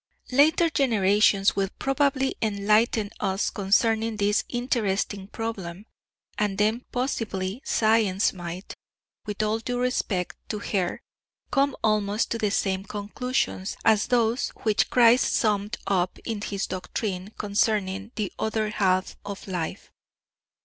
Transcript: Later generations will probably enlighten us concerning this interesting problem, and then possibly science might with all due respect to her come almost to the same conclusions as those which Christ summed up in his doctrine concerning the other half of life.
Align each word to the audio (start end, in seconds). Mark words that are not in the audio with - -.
Later 0.31 0.67
generations 0.71 1.55
will 1.55 1.69
probably 1.77 2.33
enlighten 2.41 3.11
us 3.19 3.51
concerning 3.51 4.17
this 4.17 4.43
interesting 4.49 5.27
problem, 5.27 5.85
and 6.39 6.57
then 6.57 6.85
possibly 6.91 7.61
science 7.63 8.33
might 8.33 8.73
with 9.27 9.43
all 9.43 9.59
due 9.59 9.79
respect 9.79 10.37
to 10.49 10.57
her 10.57 11.01
come 11.51 11.75
almost 11.83 12.31
to 12.31 12.39
the 12.39 12.49
same 12.49 12.83
conclusions 12.83 13.77
as 13.85 14.07
those 14.07 14.49
which 14.63 14.89
Christ 14.89 15.33
summed 15.33 15.77
up 15.85 16.17
in 16.25 16.41
his 16.41 16.65
doctrine 16.65 17.29
concerning 17.37 18.11
the 18.15 18.33
other 18.39 18.69
half 18.71 19.15
of 19.23 19.47
life. 19.47 19.91